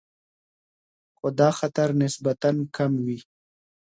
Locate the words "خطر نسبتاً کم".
1.59-2.91